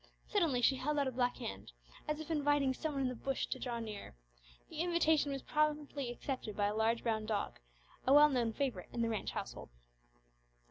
Suddenly 0.27 0.63
she 0.63 0.77
held 0.77 0.97
out 0.97 1.05
a 1.07 1.11
black 1.11 1.37
hand 1.37 1.73
as 2.07 2.19
if 2.19 2.31
inviting 2.31 2.73
some 2.73 2.93
one 2.93 3.03
in 3.03 3.07
the 3.07 3.13
bush 3.13 3.45
to 3.45 3.59
draw 3.59 3.77
near. 3.77 4.15
The 4.67 4.79
invitation 4.79 5.31
was 5.31 5.43
promptly 5.43 6.09
accepted 6.09 6.57
by 6.57 6.65
a 6.65 6.75
large 6.75 7.03
brown 7.03 7.27
dog 7.27 7.59
a 8.07 8.11
well 8.11 8.29
known 8.29 8.51
favourite 8.51 8.89
in 8.91 9.03
the 9.03 9.09
ranch 9.09 9.29
household. 9.33 9.69